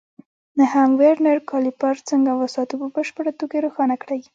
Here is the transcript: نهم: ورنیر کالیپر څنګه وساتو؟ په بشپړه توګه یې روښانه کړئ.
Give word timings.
نهم: 0.59 0.89
ورنیر 0.99 1.39
کالیپر 1.51 1.95
څنګه 2.09 2.31
وساتو؟ 2.35 2.73
په 2.81 2.87
بشپړه 2.95 3.31
توګه 3.39 3.53
یې 3.57 3.63
روښانه 3.65 3.95
کړئ. 4.01 4.21